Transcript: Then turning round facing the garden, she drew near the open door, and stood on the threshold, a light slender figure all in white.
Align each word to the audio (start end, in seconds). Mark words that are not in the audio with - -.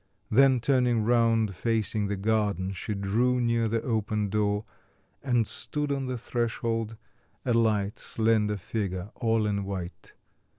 Then 0.31 0.59
turning 0.59 1.03
round 1.03 1.55
facing 1.55 2.07
the 2.07 2.15
garden, 2.15 2.71
she 2.73 2.95
drew 2.95 3.39
near 3.39 3.67
the 3.67 3.83
open 3.83 4.29
door, 4.29 4.65
and 5.21 5.45
stood 5.45 5.91
on 5.91 6.07
the 6.07 6.17
threshold, 6.17 6.97
a 7.45 7.53
light 7.53 7.99
slender 7.99 8.57
figure 8.57 9.11
all 9.13 9.45
in 9.45 9.63
white. 9.63 10.13